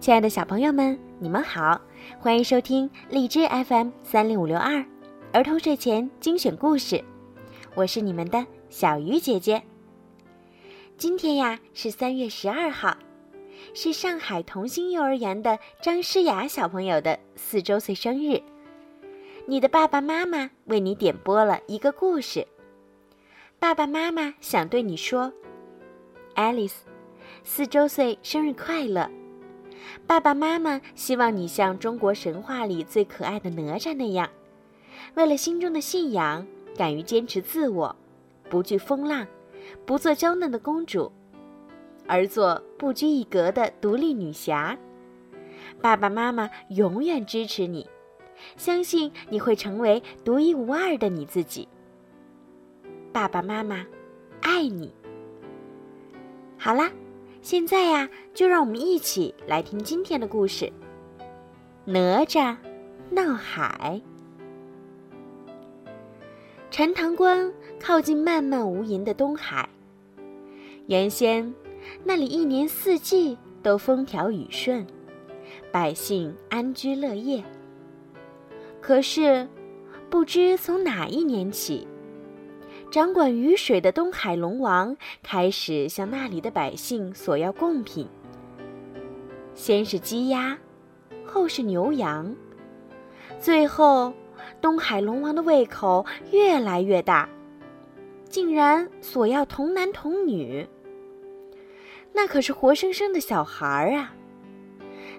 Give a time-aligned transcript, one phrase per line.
[0.00, 1.78] 亲爱的小朋友们，你们好，
[2.18, 4.82] 欢迎收听荔枝 FM 三零五六二
[5.30, 7.04] 儿童睡前精选故事，
[7.74, 9.62] 我是你们的小鱼姐姐。
[10.96, 12.96] 今天呀是三月十二号，
[13.74, 18.40] 是上海同心幼儿园的张诗雅小朋友的四周岁生日。
[19.44, 22.46] 你的爸爸妈妈为你点播了一个故事，
[23.58, 25.30] 爸爸妈妈想对你说
[26.36, 26.76] ：“Alice，
[27.44, 29.06] 四周岁生日快乐！”
[30.06, 34.28] 爸爸妈妈希望你像中国神话里最可爱的哪吒那样，
[35.14, 37.94] 为了心中的信仰，敢于坚持自我，
[38.48, 39.26] 不惧风浪，
[39.86, 41.10] 不做娇嫩的公主，
[42.06, 44.76] 而做不拘一格的独立女侠。
[45.80, 47.88] 爸爸妈妈永远支持你，
[48.56, 51.68] 相信你会成为独一无二的你自己。
[53.12, 53.86] 爸爸妈妈，
[54.42, 54.92] 爱你。
[56.58, 56.90] 好啦。
[57.42, 60.66] 现在呀，就让我们一起来听今天的故事
[61.86, 62.54] 《哪吒
[63.10, 64.00] 闹海》。
[66.70, 69.66] 陈塘关靠近漫漫无垠的东海，
[70.86, 71.54] 原先
[72.04, 74.86] 那里一年四季都风调雨顺，
[75.72, 77.42] 百姓安居乐业。
[78.82, 79.48] 可是，
[80.10, 81.88] 不知从哪一年起，
[82.90, 88.08] 掌管雨水的东海龙王开始向那里的百姓索要贡品。
[89.54, 90.58] 先是鸡鸭，
[91.24, 92.34] 后是牛羊，
[93.38, 94.12] 最后，
[94.60, 97.28] 东海龙王的胃口越来越大，
[98.24, 100.66] 竟然索要童男童女。
[102.12, 104.12] 那可是活生生的小孩儿啊！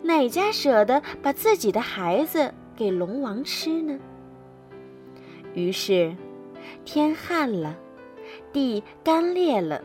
[0.00, 3.98] 哪家舍得把自己的孩子给龙王吃呢？
[5.52, 6.16] 于是。
[6.84, 7.76] 天旱了，
[8.52, 9.82] 地干裂了，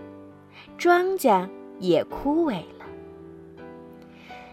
[0.78, 1.48] 庄稼
[1.80, 2.86] 也枯萎了。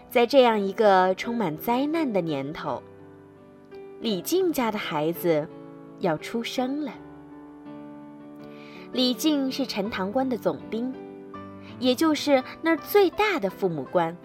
[0.09, 2.83] 在这样一个充满灾难的年头，
[3.99, 5.47] 李靖家的孩子
[5.99, 6.91] 要出生了。
[8.91, 10.93] 李靖是陈塘关的总兵，
[11.79, 14.15] 也就是那儿最大的父母官。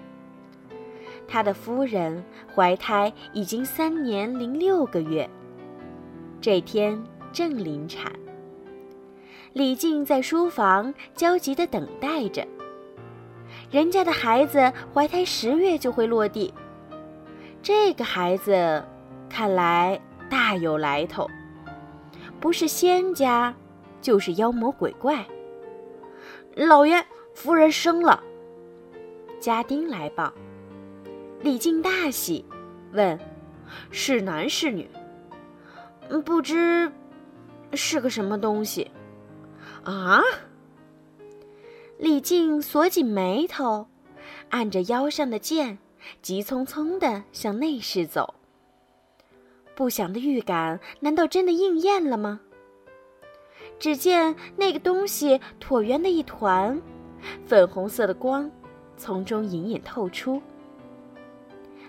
[1.28, 2.24] 他的夫人
[2.54, 5.28] 怀胎已经三年零六个月，
[6.40, 7.00] 这天。
[7.32, 8.12] 正临产，
[9.52, 12.46] 李靖在书房焦急地等待着。
[13.70, 16.52] 人家的孩子怀胎十月就会落地，
[17.62, 18.84] 这个孩子
[19.28, 20.00] 看来
[20.30, 21.28] 大有来头，
[22.40, 23.54] 不是仙家，
[24.00, 25.26] 就是妖魔鬼怪。
[26.54, 27.04] 老爷，
[27.34, 28.22] 夫人生了。
[29.38, 30.32] 家丁来报，
[31.42, 32.44] 李靖大喜，
[32.92, 33.18] 问
[33.90, 34.88] ：“是男是女？”
[36.24, 36.90] 不知。
[37.72, 38.90] 是个什么东西？
[39.84, 40.20] 啊！
[41.98, 43.86] 李靖锁紧眉头，
[44.50, 45.78] 按着腰上的剑，
[46.20, 48.34] 急匆匆地向内室走。
[49.74, 52.40] 不祥的预感难道真的应验了吗？
[53.78, 56.80] 只见那个东西椭圆的一团，
[57.44, 58.50] 粉红色的光
[58.96, 60.40] 从中隐隐透出。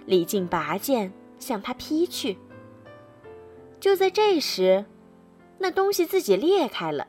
[0.05, 2.37] 李靖拔剑向他劈去。
[3.79, 4.85] 就在这时。
[5.59, 7.07] 那东西自己裂开了，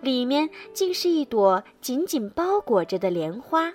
[0.00, 3.72] 里面竟是一朵紧紧包裹着的莲花。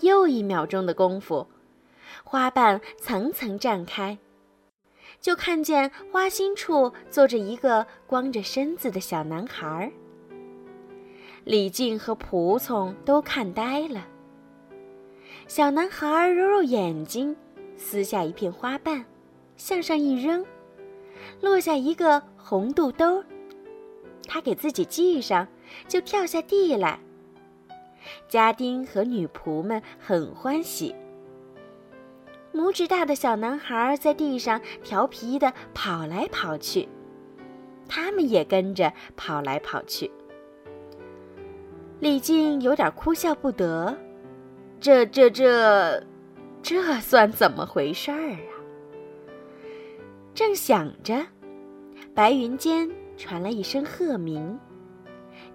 [0.00, 1.46] 又一秒钟的功夫，
[2.24, 4.16] 花瓣层层绽开，
[5.20, 9.92] 就看见花心处坐着一个光着身子的小男孩。
[11.44, 14.06] 李靖和仆从都看呆了。
[15.46, 17.34] 小男孩揉揉眼睛，
[17.76, 19.04] 撕下一片花瓣，
[19.56, 20.44] 向上一扔。
[21.40, 23.22] 落下一个红肚兜，
[24.26, 25.46] 他给自己系上，
[25.86, 26.98] 就跳下地来。
[28.28, 30.94] 家丁和女仆们很欢喜。
[32.52, 36.88] 拇指大的小男孩在地上调皮地跑来跑去，
[37.88, 40.10] 他们也跟着跑来跑去。
[42.00, 43.96] 李靖有点哭笑不得，
[44.80, 46.02] 这、这、这，
[46.62, 48.57] 这算怎么回事儿啊？
[50.38, 51.26] 正想着，
[52.14, 54.56] 白云间传来一声鹤鸣，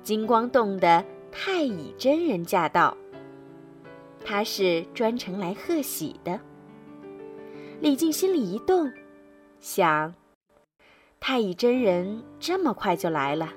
[0.02, 2.98] 金光洞的太乙真人驾到。
[4.26, 6.38] 他是专程来贺喜的。
[7.80, 8.92] 李靖心里一动，
[9.62, 10.14] 想：
[11.18, 13.54] 太乙真人这么快就来了，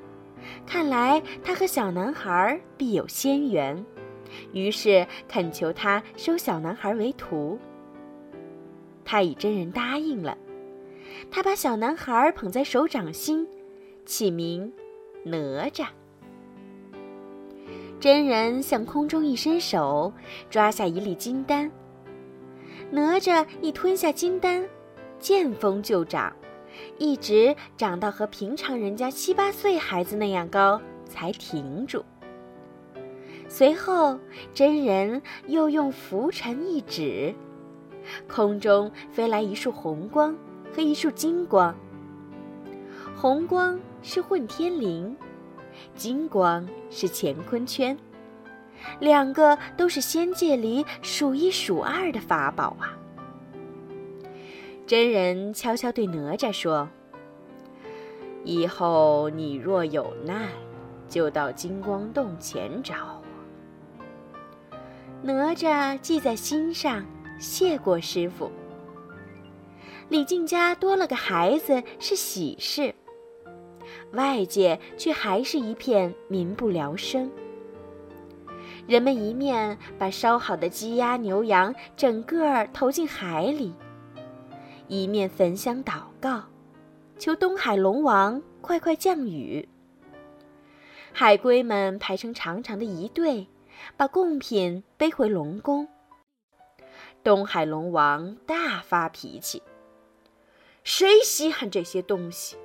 [0.65, 3.85] 看来他和小男孩必有仙缘，
[4.53, 7.59] 于是恳求他收小男孩为徒。
[9.05, 10.39] 太乙真人答应了。
[11.31, 13.47] 他把小男孩捧在手掌心，
[14.05, 14.73] 起名
[15.25, 15.87] 哪吒。
[17.99, 20.13] 真人向空中一伸手，
[20.51, 21.71] 抓下一粒金丹。
[22.91, 24.69] 哪吒一吞下金丹，
[25.19, 26.33] 见风就长，
[26.99, 32.05] 一直长到和平常人家七八岁孩子那样高，才停住。
[33.49, 34.19] 随后，
[34.53, 37.35] 真人又用拂尘一指，
[38.29, 40.37] 空中飞来一束红光
[40.77, 41.75] 和一束金光。
[43.17, 45.17] 红光是混天绫，
[45.95, 47.97] 金光是乾坤圈，
[49.01, 52.93] 两个都是仙界里数一数二的法宝啊！
[54.87, 56.87] 真人悄悄对哪吒说
[58.45, 60.51] ：“以后你若有难，
[61.09, 64.77] 就到金光洞前找我。”
[65.25, 67.03] 哪吒记在心上，
[67.41, 68.53] 谢过师傅。
[70.09, 72.95] 李靖家多了个孩子是喜事。
[74.13, 77.31] 外界却还是一片民不聊生。
[78.87, 83.75] 人们一面把烧好的鸡鸭牛羊整个投进海里，
[84.87, 86.45] 一面焚香祷告，
[87.19, 89.69] 求东海龙王快快降雨。
[91.13, 93.49] 海龟们排成长长的一队，
[93.97, 95.89] 把贡品背回龙宫。
[97.25, 99.61] 东海龙王大发脾气
[100.87, 102.57] ：“谁稀罕这些东西？”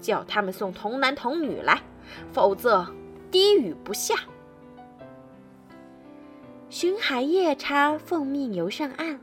[0.00, 1.82] 叫他们送童男童女来，
[2.32, 2.86] 否则
[3.32, 4.14] 滴雨不下。
[6.70, 9.18] 巡海夜叉奉命游上岸，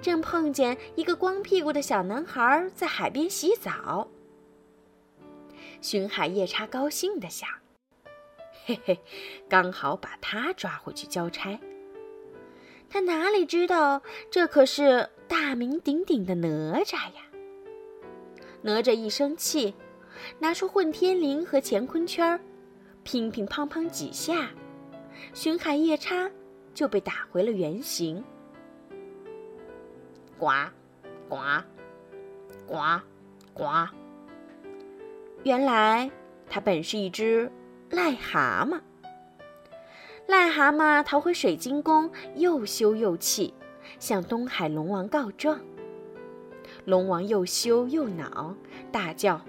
[0.00, 4.06] 正碰见一个光屁股的小男孩在海边洗澡。
[5.80, 7.48] 巡海夜叉高兴地想
[8.66, 9.00] ：“嘿嘿，
[9.48, 11.58] 刚好把他抓回去交差。”
[12.88, 16.48] 他哪里知道，这可是大名鼎鼎的哪
[16.84, 17.22] 吒呀！
[18.62, 19.74] 哪吒一生气，
[20.38, 22.38] 拿出混天绫和乾坤圈
[23.02, 24.50] 乒乒乓乓几下，
[25.32, 26.30] 巡海夜叉
[26.74, 28.22] 就被打回了原形。
[30.38, 30.48] 呱，
[31.28, 31.36] 呱，
[32.66, 32.76] 呱，
[33.54, 33.64] 呱。
[35.42, 36.10] 原来
[36.48, 37.50] 他本是一只
[37.90, 38.80] 癞蛤蟆。
[40.28, 43.54] 癞蛤蟆逃回水晶宫，又羞又气，
[43.98, 45.58] 向东海龙王告状。
[46.84, 48.54] 龙王又羞又恼，
[48.90, 49.40] 大叫：“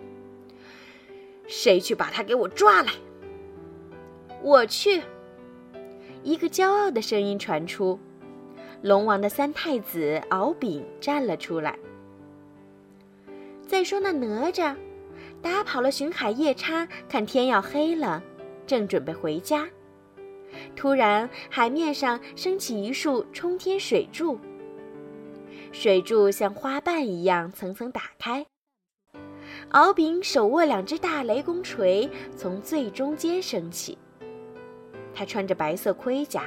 [1.48, 2.92] 谁去把他给我抓来？”
[4.44, 5.02] 我去。
[6.24, 8.00] 一个骄傲的声音传出，
[8.82, 11.78] 龙王的三太子敖丙站了出来。
[13.66, 14.76] 再说那哪吒，
[15.42, 18.22] 打跑了巡海夜叉，看天要黑了，
[18.68, 19.68] 正准备回家，
[20.76, 24.38] 突然海面上升起一束冲天水柱。
[25.72, 28.46] 水柱像花瓣一样层层打开。
[29.70, 33.98] 敖丙手握两只大雷公锤，从最中间升起。
[35.14, 36.46] 他穿着白色盔甲，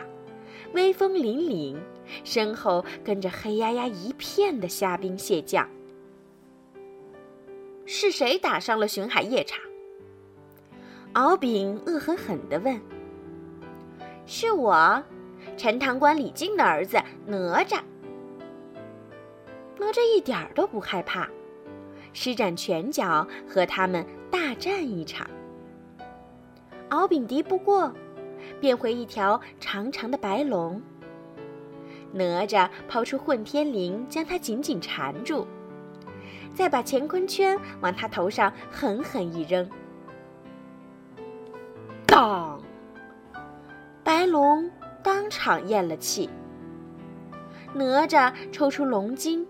[0.73, 1.77] 威风凛凛，
[2.23, 5.69] 身后跟着黑压压一片的虾兵蟹将。
[7.87, 9.59] 是谁打伤了巡海夜叉？
[11.15, 12.81] 敖丙恶狠狠地问。
[14.27, 15.03] 是我，
[15.57, 17.81] 陈塘关李靖的儿子哪吒。
[19.85, 21.29] 哪吒一点儿都不害怕，
[22.15, 25.29] 施展拳脚和他们大战一场。
[26.89, 27.93] 敖丙敌不过，
[28.63, 30.81] 变回一条长长的白龙。
[32.13, 35.47] 哪吒抛出混天绫，将他紧紧缠住，
[36.55, 39.69] 再把乾坤圈往他头上狠狠一扔，
[42.07, 42.59] 当！
[44.03, 44.71] 白龙
[45.03, 46.31] 当场咽了气。
[47.75, 49.47] 哪吒抽出龙筋。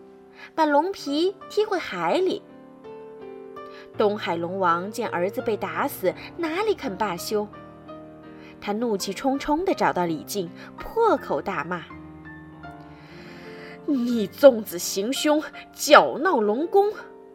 [0.55, 2.43] 把龙皮踢回海里。
[3.97, 7.47] 东海龙王见儿子被打死，哪里肯罢休？
[8.61, 11.85] 他怒气冲冲地找到李靖，破口大骂
[13.87, 16.93] ：“你纵子行凶，搅闹龙宫，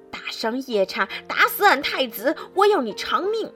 [0.10, 3.52] 打伤夜叉，打死俺太子，我要你偿命！”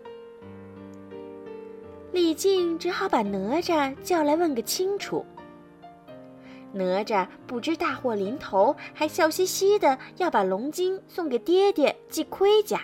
[2.14, 5.26] 李靖只好把哪吒叫来问个清楚。
[6.74, 12.82] 哪吒不知大祸临头，还笑嘻嘻的要把龙筋送给爹爹系盔甲。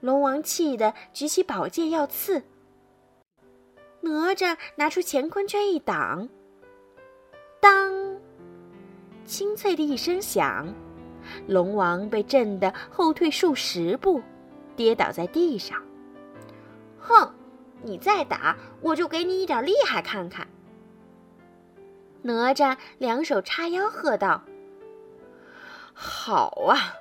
[0.00, 2.42] 龙王气得举起宝剑要刺，
[4.00, 6.28] 哪吒拿出乾坤圈一挡，
[7.60, 8.18] 当，
[9.24, 10.72] 清脆的一声响，
[11.46, 14.22] 龙王被震得后退数十步，
[14.76, 15.82] 跌倒在地上。
[16.98, 17.34] 哼，
[17.82, 20.46] 你再打，我就给你一点厉害看看。
[22.26, 24.42] 哪吒两手叉腰，喝道
[25.94, 26.96] ：“好啊，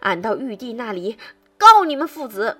[0.00, 1.18] 俺到玉帝那里
[1.58, 2.56] 告你们父子。”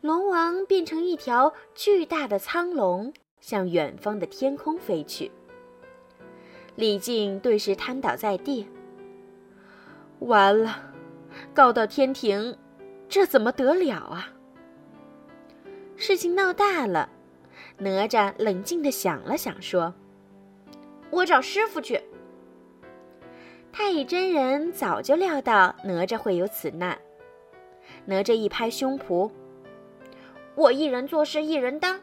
[0.00, 5.32] 龙王变成一条巨大的苍龙，向远方的天空飞去。
[6.76, 8.68] 李靖顿时瘫倒在地。
[10.20, 10.92] 完了，
[11.52, 12.56] 告到天庭，
[13.08, 14.28] 这怎么得了啊？
[15.96, 17.08] 事情闹大了，
[17.78, 19.92] 哪吒冷静地想了想，说
[21.10, 22.00] ：“我找师傅去。”
[23.72, 26.98] 太乙真人早就料到哪吒会有此难。
[28.06, 29.30] 哪吒一拍胸脯
[30.56, 32.00] ：“我一人做事一人当。”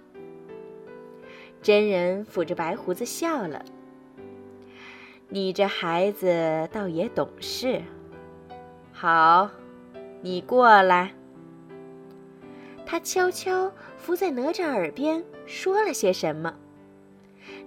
[1.63, 3.63] 真人抚着白胡子笑了
[5.29, 7.81] ：“你这孩子倒也懂事。
[8.91, 9.49] 好，
[10.21, 11.13] 你过来。”
[12.85, 16.53] 他悄悄伏在哪吒耳边说了些什么，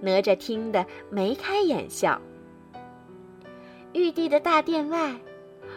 [0.00, 2.21] 哪吒听得眉开眼笑。
[3.93, 5.15] 玉帝的大殿外，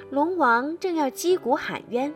[0.09, 2.13] 龙王正要击鼓喊冤，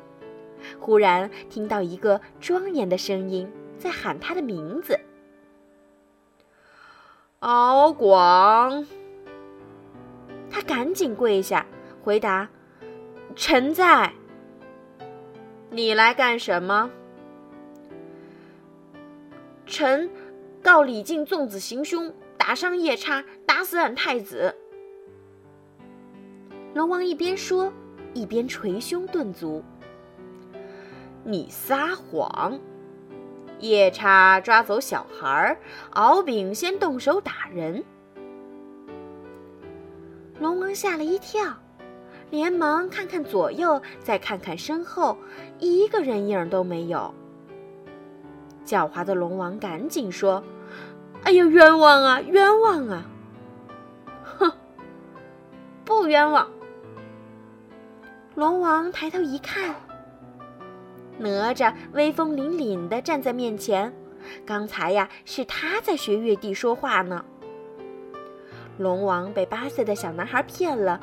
[0.79, 4.99] 忽然听到一个庄严的声音在喊他的名字
[7.39, 8.85] ：“敖广。”
[10.51, 11.65] 他赶紧跪下
[12.03, 12.47] 回答
[13.35, 14.11] ：“臣在。”
[15.71, 16.91] 你来干什么？
[19.65, 20.07] 臣
[20.63, 24.55] 告李靖纵子行凶，打伤夜叉，打死俺太子。
[26.73, 27.71] 龙王一边说，
[28.13, 29.61] 一边捶胸顿足。
[31.25, 32.57] 你撒谎！
[33.59, 35.57] 夜叉抓走小孩，
[35.91, 37.83] 敖丙先动手打人。
[40.39, 41.45] 龙王吓了一跳，
[42.29, 45.17] 连忙看看左右，再看看身后，
[45.59, 47.13] 一个人影都没有。
[48.65, 50.43] 狡猾的龙王赶紧说
[51.23, 53.05] ：“哎呀，冤枉啊，冤枉啊！
[54.23, 54.51] 哼，
[55.85, 56.49] 不冤枉。”
[58.35, 59.75] 龙王抬头一看，
[61.17, 63.93] 哪吒威风凛凛的站在面前。
[64.45, 67.23] 刚才呀，是他在学月帝说话呢。
[68.77, 70.99] 龙王被八岁的小男孩骗了，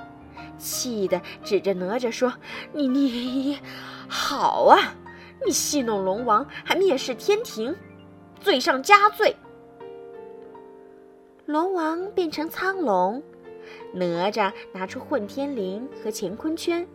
[0.59, 2.33] 气得指着哪吒说
[2.73, 3.59] ：“你你，
[4.09, 4.95] 好啊！
[5.47, 7.75] 你戏弄龙王，还蔑视天庭，
[8.41, 9.35] 罪上加罪。”
[11.51, 13.21] 龙王变成苍龙，
[13.93, 16.87] 哪吒拿出混天绫和乾坤圈。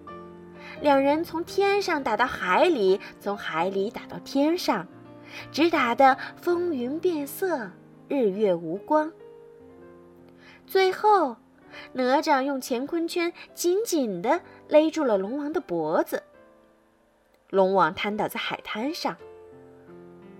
[0.79, 4.87] 两人从天上打到海里，从海里打到天上，
[5.51, 7.69] 直打得风云变色，
[8.07, 9.11] 日月无光。
[10.65, 11.35] 最后，
[11.91, 16.23] 哪吒用乾坤圈紧紧地勒住了龙王的脖子。
[17.49, 19.17] 龙王瘫倒在海滩上。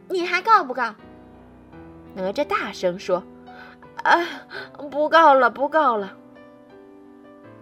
[0.08, 0.96] 你还告不告？
[2.14, 3.22] 哪吒大声说
[4.06, 4.24] ：“啊，
[4.92, 6.16] 不告了，不告了。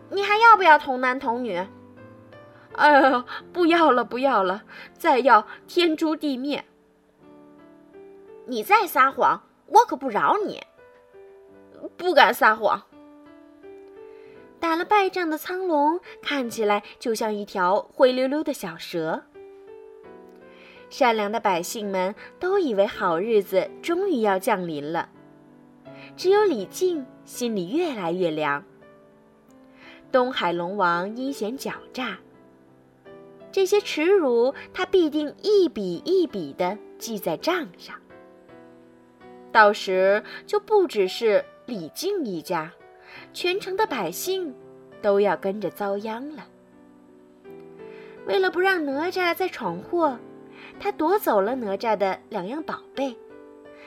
[0.10, 1.66] 你还要不要童男童女？”
[2.76, 3.24] 哎呦，
[3.54, 4.64] 不要了，不要了！
[4.94, 6.66] 再要天诛地灭！
[8.46, 10.62] 你再撒谎，我可不饶你！
[11.96, 12.82] 不敢撒谎。
[14.60, 19.24] 打了败仗的苍龙看起来就像一条灰溜溜的小蛇。
[20.90, 25.10] 善良的百姓们都以为好日子终于要降临了，
[26.16, 28.64] 只有李靖心里越来越凉。
[30.12, 32.18] 东海龙王阴险狡诈。
[33.52, 37.96] 这些耻辱，他必定一笔一笔的记在账上。
[39.52, 42.72] 到时就不只是李靖一家，
[43.32, 44.56] 全城的百姓
[45.02, 46.48] 都要跟着遭殃了。
[48.26, 50.18] 为了不让哪吒再闯祸，
[50.80, 53.16] 他夺走了哪吒的两样宝贝，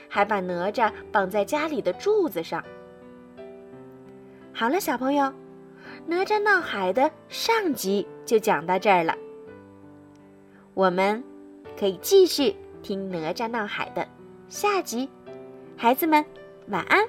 [0.08, 2.62] 还把哪吒绑在家里的柱子上。
[4.52, 5.32] 好了，小朋友，
[6.06, 9.14] 哪吒闹海的上集就讲到这儿了。
[10.74, 11.22] 我们
[11.78, 14.06] 可以继续听《哪吒闹海》的
[14.48, 15.08] 下集，
[15.76, 16.24] 孩子们
[16.68, 17.06] 晚安。